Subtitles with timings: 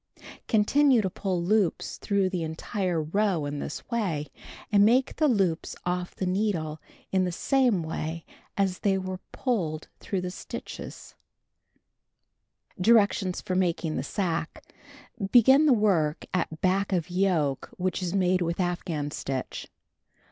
[0.15, 0.39] Cut 4.
[0.47, 4.25] Continue to pull loops through the entire row in this way,
[4.71, 6.81] and take the loops off the needle
[7.11, 8.25] in the same way
[8.57, 11.13] as they were pulled through the stitches
[12.75, 12.91] in Cuts 2 and 3.
[12.91, 14.63] Directions for Making the Sacque:
[15.31, 19.67] Begin the work at back of yoke which is made with afghan stitch.